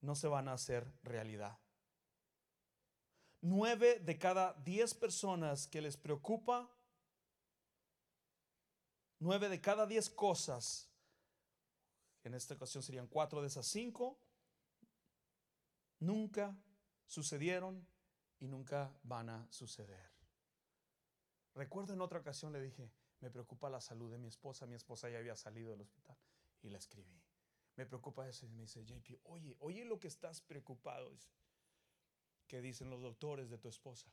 [0.00, 1.56] no se van a hacer realidad.
[3.42, 6.68] Nueve de cada diez personas que les preocupa,
[9.20, 10.90] nueve de cada diez cosas,
[12.24, 14.18] en esta ocasión serían cuatro de esas cinco,
[16.00, 16.60] nunca
[17.06, 17.86] sucedieron
[18.40, 20.10] y nunca van a suceder.
[21.54, 24.66] Recuerdo en otra ocasión le dije, me preocupa la salud de mi esposa.
[24.66, 26.16] Mi esposa ya había salido del hospital
[26.62, 27.20] y la escribí.
[27.76, 31.10] Me preocupa eso y me dice, JP, oye, oye lo que estás preocupado.
[31.10, 31.30] Dice,
[32.48, 34.10] que dicen los doctores de tu esposa,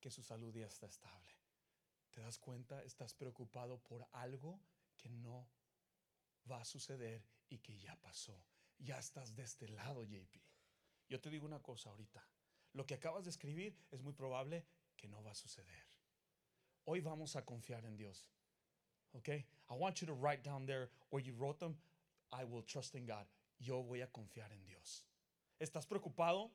[0.00, 1.32] que su salud ya está estable.
[2.10, 2.82] ¿Te das cuenta?
[2.82, 4.60] Estás preocupado por algo
[4.96, 5.48] que no
[6.50, 8.44] va a suceder y que ya pasó.
[8.78, 10.36] Ya estás de este lado, JP.
[11.08, 12.28] Yo te digo una cosa ahorita.
[12.72, 15.86] Lo que acabas de escribir es muy probable que no va a suceder.
[16.84, 18.28] Hoy vamos a confiar en Dios.
[19.16, 19.44] Okay?
[19.70, 21.76] I want you to write down there where you wrote them,
[22.32, 23.26] I will trust in God.
[23.60, 25.04] Yo voy a confiar en Dios.
[25.58, 26.50] ¿Estás preocupado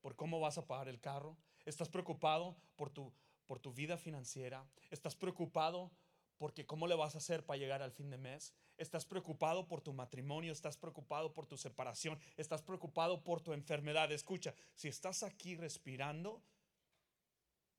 [0.00, 1.36] por cómo vas a pagar el carro?
[1.64, 3.12] ¿Estás preocupado por tu,
[3.46, 4.66] por tu vida financiera?
[4.90, 5.90] ¿Estás preocupado
[6.38, 8.52] porque cómo le vas a hacer para llegar al fin de mes?
[8.76, 10.52] ¿Estás preocupado por tu matrimonio?
[10.52, 12.18] ¿Estás preocupado por tu separación?
[12.36, 14.10] ¿Estás preocupado por tu enfermedad?
[14.10, 16.42] Escucha, si estás aquí respirando,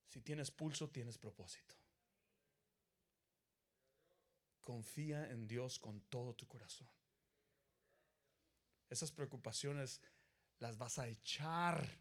[0.07, 1.75] si tienes pulso, tienes propósito.
[4.63, 6.87] Confía en Dios con todo tu corazón.
[8.89, 10.01] Esas preocupaciones
[10.59, 11.99] las vas a echar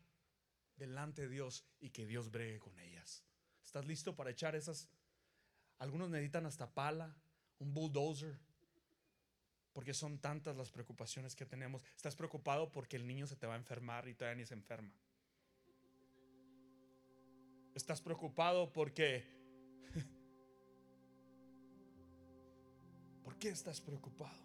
[0.77, 3.25] delante de Dios y que Dios bregue con ellas.
[3.65, 4.89] ¿Estás listo para echar esas?
[5.79, 7.17] Algunos necesitan hasta pala,
[7.59, 8.39] un bulldozer,
[9.73, 11.83] porque son tantas las preocupaciones que tenemos.
[11.97, 14.93] Estás preocupado porque el niño se te va a enfermar y todavía ni se enferma.
[17.75, 19.25] Estás preocupado porque
[23.43, 24.39] qué estás preocupado?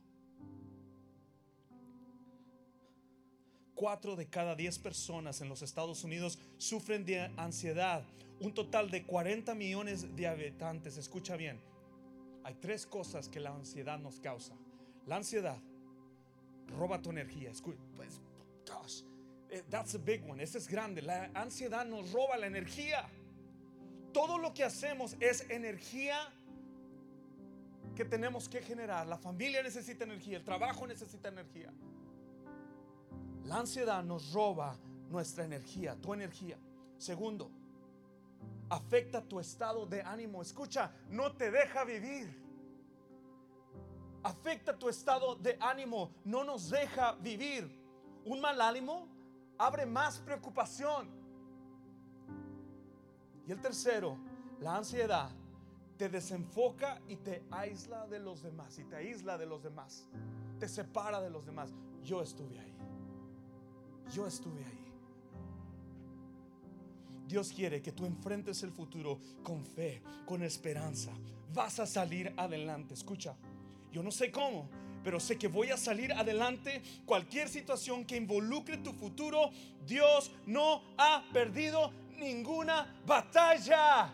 [3.76, 8.04] Cuatro de cada diez personas en los Estados Unidos sufren de ansiedad.
[8.40, 10.98] Un total de 40 millones de habitantes.
[10.98, 11.60] Escucha bien.
[12.44, 14.56] Hay tres cosas que la ansiedad nos causa.
[15.06, 15.60] La ansiedad
[16.76, 17.52] roba tu energía.
[17.96, 18.20] Pues,
[18.66, 19.04] gosh,
[19.52, 20.42] eh, that's a big one.
[20.42, 21.04] Ese es grande.
[21.04, 23.08] La ansiedad nos roba la energía.
[24.12, 26.34] Todo lo que hacemos es energía
[27.98, 29.08] que tenemos que generar.
[29.08, 31.74] La familia necesita energía, el trabajo necesita energía.
[33.46, 34.78] La ansiedad nos roba
[35.10, 36.60] nuestra energía, tu energía.
[37.00, 37.50] Segundo,
[38.70, 40.44] afecta tu estado de ánimo.
[40.44, 42.40] Escucha, no te deja vivir.
[44.22, 47.68] Afecta tu estado de ánimo, no nos deja vivir.
[48.26, 49.08] Un mal ánimo
[49.58, 51.10] abre más preocupación.
[53.48, 54.20] Y el tercero,
[54.60, 55.32] la ansiedad
[55.98, 58.78] te desenfoca y te aísla de los demás.
[58.80, 60.08] Y te aísla de los demás.
[60.60, 61.74] Te separa de los demás.
[62.04, 62.74] Yo estuve ahí.
[64.14, 64.78] Yo estuve ahí.
[67.28, 71.12] Dios quiere que tú enfrentes el futuro con fe, con esperanza.
[71.54, 72.94] Vas a salir adelante.
[72.94, 73.36] Escucha,
[73.92, 74.70] yo no sé cómo,
[75.04, 76.82] pero sé que voy a salir adelante.
[77.06, 79.52] Cualquier situación que involucre tu futuro,
[79.86, 84.14] Dios no ha perdido ninguna batalla.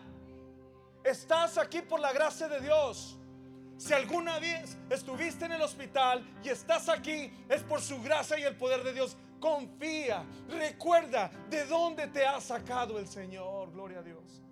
[1.04, 3.18] Estás aquí por la gracia de Dios.
[3.76, 8.44] Si alguna vez estuviste en el hospital y estás aquí, es por su gracia y
[8.44, 9.18] el poder de Dios.
[9.38, 13.70] Confía, recuerda de dónde te ha sacado el Señor.
[13.72, 14.42] Gloria a Dios.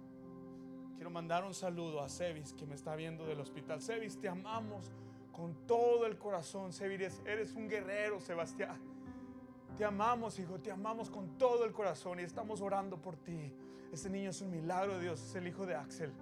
[0.96, 3.80] Quiero mandar un saludo a Sevis que me está viendo del hospital.
[3.80, 4.90] Sevis, te amamos
[5.32, 6.74] con todo el corazón.
[6.74, 8.78] Sevis, eres un guerrero, Sebastián.
[9.78, 13.54] Te amamos, hijo, te amamos con todo el corazón y estamos orando por ti.
[13.90, 16.12] Ese niño es un milagro de Dios, es el hijo de Axel.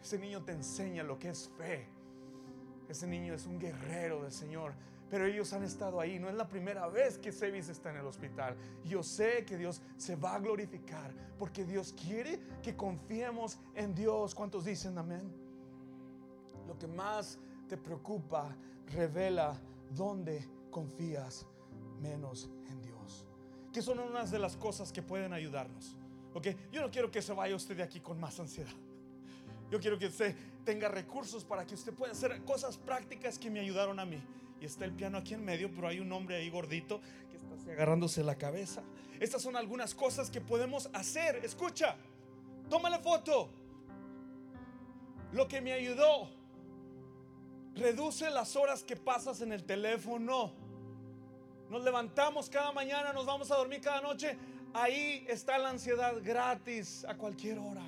[0.00, 1.86] Ese niño te enseña lo que es fe.
[2.88, 4.74] Ese niño es un guerrero del Señor.
[5.08, 6.18] Pero ellos han estado ahí.
[6.18, 8.56] No es la primera vez que Sevis está en el hospital.
[8.84, 14.34] Yo sé que Dios se va a glorificar porque Dios quiere que confiemos en Dios.
[14.34, 15.32] ¿Cuántos dicen amén?
[16.66, 18.56] Lo que más te preocupa
[18.86, 21.46] revela dónde confías
[22.00, 23.26] menos en Dios.
[23.72, 25.96] Que son unas de las cosas que pueden ayudarnos.
[26.34, 26.48] ¿Ok?
[26.72, 28.74] Yo no quiero que se vaya usted de aquí con más ansiedad.
[29.70, 33.60] Yo quiero que usted tenga recursos para que usted pueda hacer cosas prácticas que me
[33.60, 34.22] ayudaron a mí.
[34.60, 37.00] Y está el piano aquí en medio, pero hay un hombre ahí gordito
[37.30, 38.82] que está agarrándose la cabeza.
[39.20, 41.36] Estas son algunas cosas que podemos hacer.
[41.44, 41.96] Escucha,
[42.68, 43.50] tómale foto.
[45.32, 46.30] Lo que me ayudó,
[47.74, 50.52] reduce las horas que pasas en el teléfono.
[51.68, 54.38] Nos levantamos cada mañana, nos vamos a dormir cada noche.
[54.72, 57.82] Ahí está la ansiedad gratis a cualquier hora.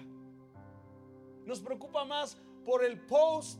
[1.48, 3.58] Nos preocupa más por el post,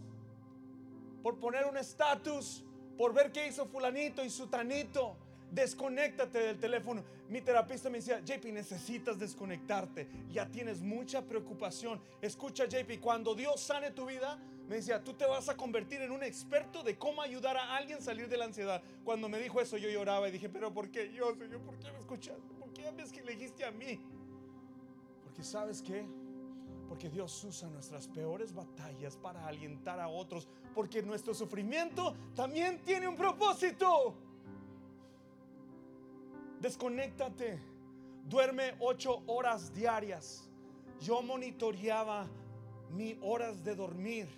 [1.22, 2.62] por poner un estatus,
[2.98, 5.16] por ver qué hizo fulanito y sutanito.
[5.50, 7.02] Desconéctate del teléfono.
[7.30, 10.06] Mi terapista me decía, JP, necesitas desconectarte.
[10.30, 11.98] Ya tienes mucha preocupación.
[12.20, 16.12] Escucha, JP, cuando Dios sane tu vida, me decía, tú te vas a convertir en
[16.12, 18.82] un experto de cómo ayudar a alguien a salir de la ansiedad.
[19.02, 21.62] Cuando me dijo eso, yo lloraba y dije, pero ¿por qué yo, Señor?
[21.62, 22.54] ¿Por qué me escuchaste?
[22.60, 22.82] ¿Por qué
[23.14, 23.98] que elegiste a mí?
[25.24, 26.04] Porque sabes qué?
[26.88, 30.48] Porque Dios usa nuestras peores batallas para alientar a otros.
[30.74, 34.14] Porque nuestro sufrimiento también tiene un propósito.
[36.60, 37.58] Desconéctate.
[38.24, 40.48] Duerme ocho horas diarias.
[41.00, 42.26] Yo monitoreaba
[42.90, 44.28] mis horas de dormir.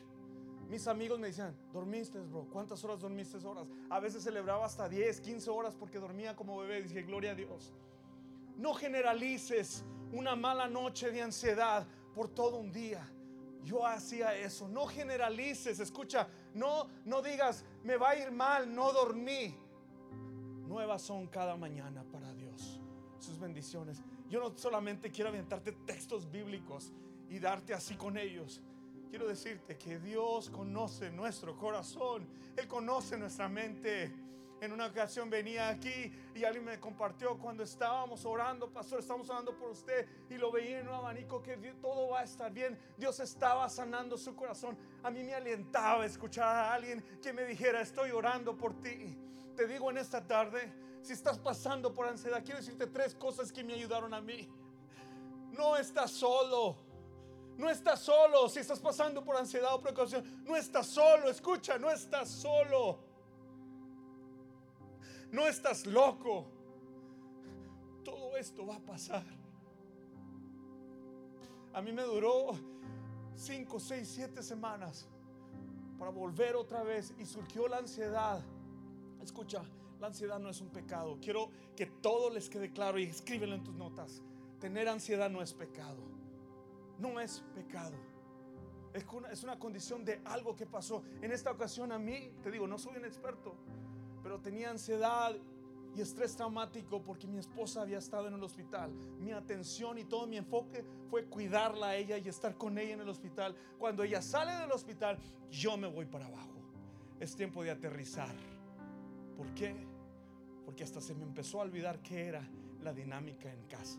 [0.68, 2.46] Mis amigos me decían, ¿dormiste, bro?
[2.52, 3.66] ¿Cuántas horas dormiste horas?
[3.88, 6.82] A veces celebraba hasta 10, 15 horas porque dormía como bebé.
[6.82, 7.72] Dije, gloria a Dios.
[8.56, 13.06] No generalices una mala noche de ansiedad por todo un día.
[13.64, 14.68] Yo hacía eso.
[14.68, 19.56] No generalices, escucha, no no digas, me va a ir mal, no dormí.
[20.66, 22.80] Nuevas son cada mañana para Dios.
[23.18, 24.02] Sus bendiciones.
[24.28, 26.92] Yo no solamente quiero aventarte textos bíblicos
[27.28, 28.60] y darte así con ellos.
[29.10, 32.28] Quiero decirte que Dios conoce nuestro corazón.
[32.56, 34.14] Él conoce nuestra mente.
[34.60, 39.56] En una ocasión venía aquí y alguien me compartió cuando estábamos orando, pastor, estamos orando
[39.56, 42.78] por usted y lo veía en un abanico que todo va a estar bien.
[42.98, 44.76] Dios estaba sanando su corazón.
[45.02, 49.16] A mí me alentaba escuchar a alguien que me dijera, estoy orando por ti.
[49.56, 50.70] Te digo en esta tarde,
[51.00, 54.46] si estás pasando por ansiedad, quiero decirte tres cosas que me ayudaron a mí.
[55.52, 56.76] No estás solo.
[57.56, 58.46] No estás solo.
[58.50, 61.30] Si estás pasando por ansiedad o preocupación, no estás solo.
[61.30, 63.09] Escucha, no estás solo
[65.32, 66.46] no estás loco.
[68.04, 69.24] Todo esto va a pasar.
[71.72, 72.52] A mí me duró
[73.36, 75.08] 5, 6, 7 semanas
[75.98, 78.42] para volver otra vez y surgió la ansiedad.
[79.22, 79.62] Escucha,
[80.00, 81.18] la ansiedad no es un pecado.
[81.20, 84.22] Quiero que todo les quede claro y escríbelo en tus notas.
[84.58, 86.02] Tener ansiedad no es pecado.
[86.98, 87.96] No es pecado.
[88.92, 91.04] Es una, es una condición de algo que pasó.
[91.22, 93.54] En esta ocasión a mí, te digo, no soy un experto
[94.22, 95.34] pero tenía ansiedad
[95.96, 98.92] y estrés traumático porque mi esposa había estado en el hospital.
[99.18, 103.00] Mi atención y todo mi enfoque fue cuidarla a ella y estar con ella en
[103.00, 103.56] el hospital.
[103.78, 105.18] Cuando ella sale del hospital,
[105.50, 106.60] yo me voy para abajo.
[107.18, 108.34] Es tiempo de aterrizar.
[109.36, 109.74] ¿Por qué?
[110.64, 112.48] Porque hasta se me empezó a olvidar qué era
[112.82, 113.98] la dinámica en casa.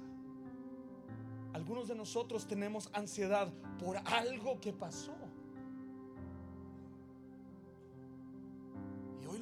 [1.54, 5.14] Algunos de nosotros tenemos ansiedad por algo que pasó.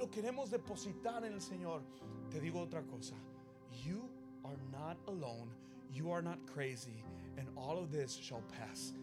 [0.10, 1.82] Queremos depositar en el Señor,
[2.30, 3.16] te digo otra cosa.
[3.84, 4.10] You
[4.43, 5.49] are not alone.
[5.91, 7.03] You are not crazy.
[7.38, 8.93] And all of this shall pass.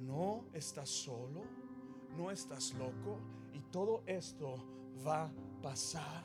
[0.00, 1.44] No estás solo.
[2.16, 3.20] No estás loco.
[3.52, 4.58] Y todo esto
[5.04, 5.30] va a
[5.62, 6.24] pasar.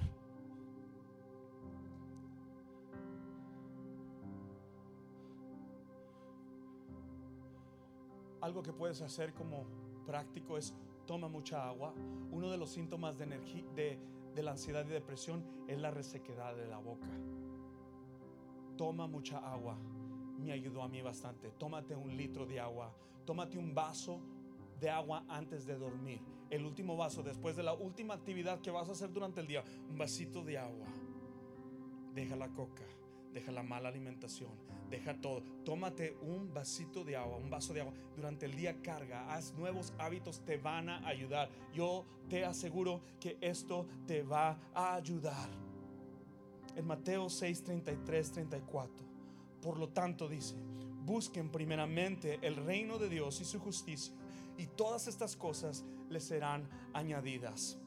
[8.41, 9.65] algo que puedes hacer como
[10.05, 10.73] práctico es
[11.05, 11.93] toma mucha agua.
[12.31, 13.99] Uno de los síntomas de, energía, de,
[14.35, 17.09] de la ansiedad y depresión es la resequedad de la boca.
[18.77, 19.77] Toma mucha agua.
[20.37, 21.51] Me ayudó a mí bastante.
[21.51, 22.93] Tómate un litro de agua.
[23.25, 24.21] Tómate un vaso
[24.79, 26.21] de agua antes de dormir.
[26.49, 29.63] El último vaso, después de la última actividad que vas a hacer durante el día,
[29.89, 30.87] un vasito de agua.
[32.13, 32.85] Deja la coca,
[33.33, 34.51] deja la mala alimentación,
[34.89, 35.41] deja todo.
[35.63, 37.93] Tómate un vasito de agua, un vaso de agua.
[38.15, 41.49] Durante el día carga, haz nuevos hábitos, te van a ayudar.
[41.73, 45.49] Yo te aseguro que esto te va a ayudar.
[46.75, 49.05] En Mateo 6, 33, 34.
[49.61, 50.55] Por lo tanto dice,
[51.05, 54.13] busquen primeramente el reino de Dios y su justicia
[54.57, 57.77] y todas estas cosas les serán añadidas.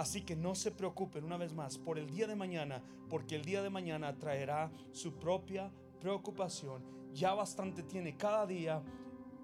[0.00, 3.44] Así que no se preocupen una vez más por el día de mañana, porque el
[3.44, 5.70] día de mañana traerá su propia
[6.00, 6.82] preocupación.
[7.12, 8.82] Ya bastante tiene cada día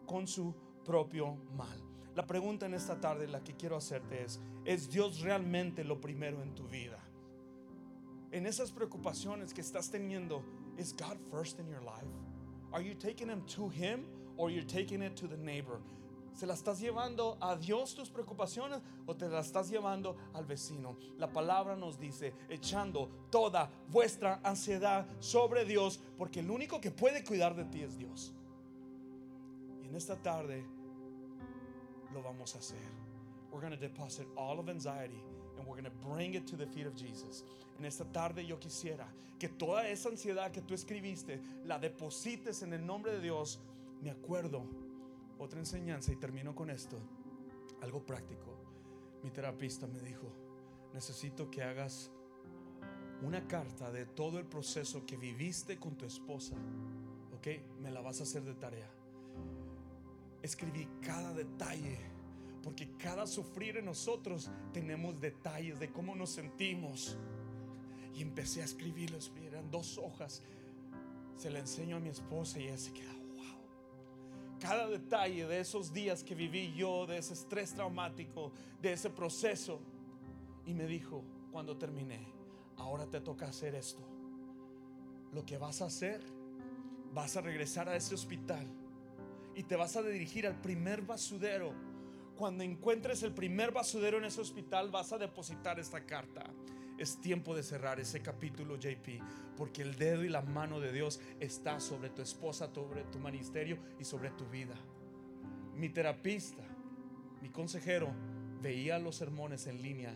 [0.07, 1.79] con su propio mal.
[2.15, 6.41] La pregunta en esta tarde, la que quiero hacerte es, ¿es Dios realmente lo primero
[6.41, 7.05] en tu vida?
[8.31, 10.43] En esas preocupaciones que estás teniendo,
[10.79, 12.09] ¿is God first in your life?
[12.73, 14.07] Are you taking him to him
[14.39, 15.83] or you're taking it to the neighbor?
[16.37, 20.99] ¿Se la estás llevando a Dios tus preocupaciones o te las estás llevando al vecino?
[21.16, 27.24] La palabra nos dice, echando toda vuestra ansiedad sobre Dios, porque el único que puede
[27.24, 28.34] cuidar de ti es Dios.
[29.82, 30.62] Y en esta tarde
[32.12, 32.84] lo vamos a hacer.
[33.51, 35.22] We're going to deposit all of anxiety
[35.57, 37.45] and we're going to bring it to the feet of Jesus.
[37.78, 39.07] En esta tarde yo quisiera
[39.39, 43.59] que toda esa ansiedad que tú escribiste la deposites en el nombre de Dios.
[44.03, 44.66] Me acuerdo
[45.39, 46.99] otra enseñanza y termino con esto.
[47.82, 48.57] Algo práctico.
[49.22, 50.32] Mi terapista me dijo,
[50.95, 52.11] necesito que hagas
[53.22, 56.57] una carta de todo el proceso que viviste con tu esposa.
[57.34, 57.49] ¿Ok?
[57.80, 58.91] Me la vas a hacer de tarea.
[60.43, 61.99] Escribí cada detalle.
[62.62, 67.16] Porque cada sufrir en nosotros tenemos detalles de cómo nos sentimos.
[68.14, 69.32] Y empecé a escribirlos.
[69.45, 70.43] Eran dos hojas.
[71.37, 73.26] Se la enseño a mi esposa y ella se queda
[74.59, 79.81] cada detalle de esos días que viví yo, de ese estrés traumático, de ese proceso.
[80.65, 82.27] Y me dijo, cuando terminé,
[82.77, 84.03] ahora te toca hacer esto.
[85.33, 86.21] Lo que vas a hacer,
[87.13, 88.67] vas a regresar a ese hospital
[89.55, 91.73] y te vas a dirigir al primer basurero.
[92.37, 96.45] Cuando encuentres el primer basurero en ese hospital, vas a depositar esta carta
[96.99, 99.22] es tiempo de cerrar ese capítulo, JP,
[99.57, 103.78] porque el dedo y la mano de Dios está sobre tu esposa, sobre tu ministerio
[103.99, 104.74] y sobre tu vida.
[105.74, 106.62] Mi terapista,
[107.42, 108.12] mi consejero,
[108.62, 110.14] veía los sermones en línea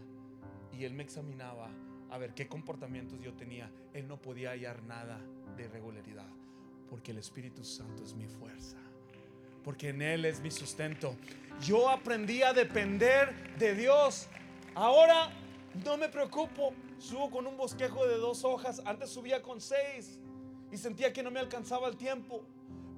[0.72, 1.70] y él me examinaba
[2.10, 3.70] a ver qué comportamientos yo tenía.
[3.92, 5.20] Él no podía hallar nada
[5.56, 6.28] de irregularidad,
[6.88, 8.76] porque el Espíritu Santo es mi fuerza,
[9.62, 11.14] porque en Él es mi sustento.
[11.60, 14.28] Yo aprendí a depender de Dios.
[14.74, 15.30] Ahora
[15.84, 20.18] no me preocupo, subo con un bosquejo de dos hojas, antes subía con seis
[20.70, 22.42] y sentía que no me alcanzaba el tiempo.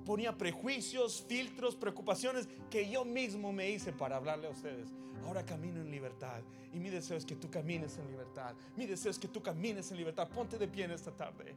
[0.04, 4.88] Ponía prejuicios, filtros, preocupaciones que yo mismo me hice para hablarle a ustedes.
[5.24, 6.42] Ahora camino en libertad
[6.72, 8.54] y mi deseo es que tú camines en libertad.
[8.76, 10.28] Mi deseo es que tú camines en libertad.
[10.28, 11.54] Ponte de pie en esta tarde.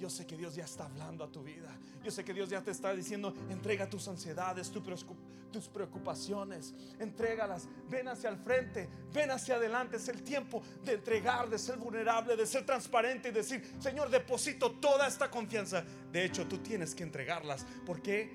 [0.00, 1.78] Yo sé que Dios ya está hablando a tu vida.
[2.02, 8.08] Yo sé que Dios ya te está diciendo, entrega tus ansiedades, tus preocupaciones, entrégalas, ven
[8.08, 9.98] hacia el frente, ven hacia adelante.
[9.98, 14.72] Es el tiempo de entregar, de ser vulnerable, de ser transparente y decir, Señor, deposito
[14.72, 15.84] toda esta confianza.
[16.10, 18.34] De hecho, tú tienes que entregarlas porque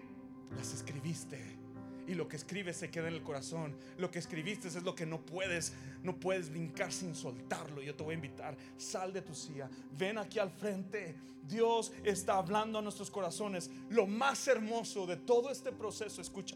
[0.55, 1.64] las escribiste
[2.07, 3.75] y lo que escribes se queda en el corazón.
[3.97, 7.81] Lo que escribiste es lo que no puedes, no puedes brincar sin soltarlo.
[7.81, 11.15] Yo te voy a invitar, sal de tu silla, ven aquí al frente.
[11.47, 13.69] Dios está hablando a nuestros corazones.
[13.89, 16.55] Lo más hermoso de todo este proceso, escucha.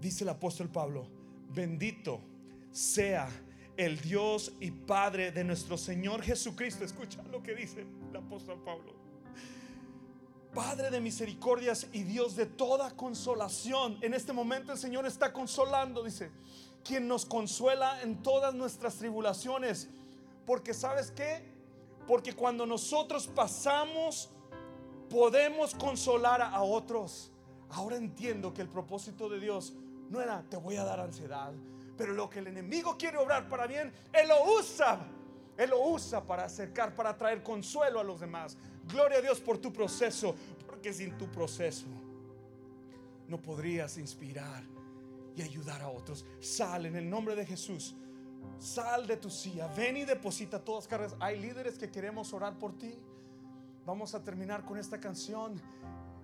[0.00, 1.06] Dice el apóstol Pablo,
[1.54, 2.20] bendito
[2.70, 3.28] sea
[3.76, 6.84] el Dios y Padre de nuestro Señor Jesucristo.
[6.84, 9.05] Escucha lo que dice el apóstol Pablo
[10.56, 13.98] Padre de misericordias y Dios de toda consolación.
[14.00, 16.30] En este momento el Señor está consolando, dice,
[16.82, 19.90] quien nos consuela en todas nuestras tribulaciones.
[20.46, 21.42] Porque sabes qué?
[22.06, 24.30] Porque cuando nosotros pasamos,
[25.10, 27.30] podemos consolar a otros.
[27.68, 29.74] Ahora entiendo que el propósito de Dios
[30.08, 31.52] no era, te voy a dar ansiedad,
[31.98, 35.06] pero lo que el enemigo quiere obrar para bien, Él lo usa.
[35.56, 38.56] Él lo usa para acercar, para traer consuelo a los demás.
[38.88, 40.34] Gloria a Dios por tu proceso,
[40.66, 41.86] porque sin tu proceso
[43.28, 44.62] no podrías inspirar
[45.34, 46.24] y ayudar a otros.
[46.40, 47.94] Sal en el nombre de Jesús.
[48.58, 51.14] Sal de tu silla, ven y deposita todas cargas.
[51.20, 52.94] Hay líderes que queremos orar por ti.
[53.84, 55.60] Vamos a terminar con esta canción.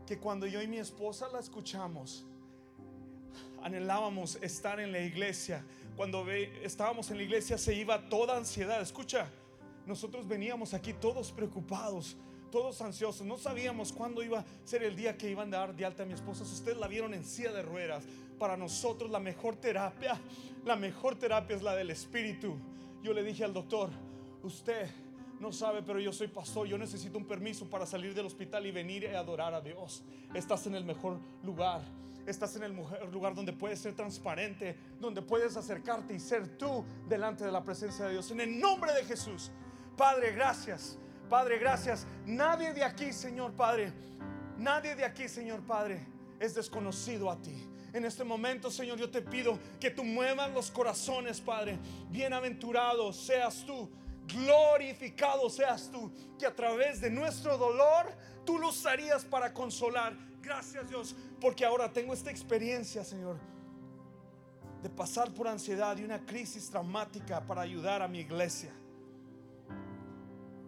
[0.07, 2.27] que cuando yo y mi esposa la escuchamos,
[3.63, 5.65] anhelábamos estar en la iglesia.
[5.97, 8.81] Cuando estábamos en la iglesia se iba toda ansiedad.
[8.81, 9.29] Escucha,
[9.87, 12.17] nosotros veníamos aquí todos preocupados,
[12.51, 13.27] todos ansiosos.
[13.27, 16.07] No sabíamos cuándo iba a ser el día que iban a dar de alta a
[16.07, 16.45] mi esposa.
[16.45, 18.05] Ustedes la vieron en silla de ruedas.
[18.39, 20.19] Para nosotros la mejor terapia,
[20.65, 22.57] la mejor terapia es la del espíritu.
[23.03, 23.91] Yo le dije al doctor,
[24.43, 24.89] usted
[25.41, 28.71] no sabe, pero yo soy pastor, yo necesito un permiso para salir del hospital y
[28.71, 30.03] venir a adorar a Dios.
[30.35, 31.83] Estás en el mejor lugar.
[32.27, 32.77] Estás en el
[33.11, 38.07] lugar donde puedes ser transparente, donde puedes acercarte y ser tú delante de la presencia
[38.07, 38.31] de Dios.
[38.31, 39.51] En el nombre de Jesús.
[39.97, 40.99] Padre, gracias.
[41.29, 42.07] Padre, gracias.
[42.27, 43.93] Nadie de aquí, Señor Padre,
[44.59, 46.07] nadie de aquí, Señor Padre,
[46.39, 47.69] es desconocido a ti.
[47.93, 51.79] En este momento, Señor, yo te pido que tú muevas los corazones, Padre.
[52.11, 53.91] Bienaventurado seas tú
[54.27, 58.07] glorificado seas tú, que a través de nuestro dolor
[58.45, 60.17] tú lo usarías para consolar.
[60.41, 63.39] Gracias Dios, porque ahora tengo esta experiencia, Señor,
[64.83, 68.73] de pasar por ansiedad y una crisis traumática para ayudar a mi iglesia.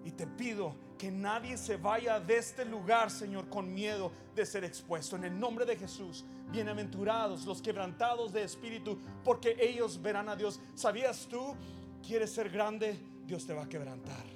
[0.04, 4.64] Y te pido que nadie se vaya de este lugar, Señor, con miedo de ser
[4.64, 5.16] expuesto.
[5.16, 10.60] En el nombre de Jesús, bienaventurados los quebrantados de espíritu, porque ellos verán a Dios.
[10.74, 11.56] ¿Sabías tú?
[12.06, 12.98] ¿Quieres ser grande?
[13.26, 14.33] Dios te va a quebrantar.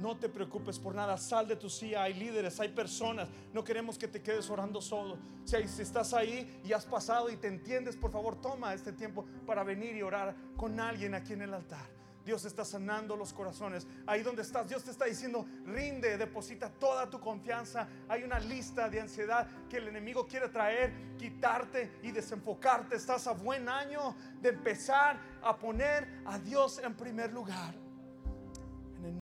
[0.00, 3.96] No te preocupes por nada, sal de tu silla, hay líderes, hay personas, no queremos
[3.96, 5.18] que te quedes orando solo.
[5.44, 9.24] Si, si estás ahí y has pasado y te entiendes, por favor toma este tiempo
[9.46, 11.94] para venir y orar con alguien aquí en el altar.
[12.24, 13.86] Dios está sanando los corazones.
[14.06, 17.86] Ahí donde estás, Dios te está diciendo, rinde, deposita toda tu confianza.
[18.08, 22.96] Hay una lista de ansiedad que el enemigo quiere traer, quitarte y desenfocarte.
[22.96, 27.83] Estás a buen año de empezar a poner a Dios en primer lugar.